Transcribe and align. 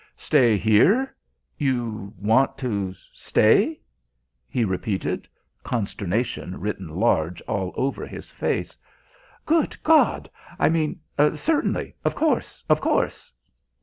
"Stay 0.17 0.57
here? 0.57 1.13
You 1.59 2.11
want 2.17 2.57
to 2.57 2.91
stay?" 3.13 3.79
he 4.49 4.65
repeated, 4.65 5.27
consternation 5.63 6.59
written 6.59 6.87
large 6.89 7.39
all 7.41 7.71
over 7.75 8.07
his 8.07 8.31
face. 8.31 8.75
"Good 9.45 9.69
G 9.85 9.93
I 10.57 10.69
mean 10.71 10.99
certainly, 11.35 11.93
of 12.03 12.15
course, 12.15 12.63
of 12.67 12.81
course." 12.81 13.31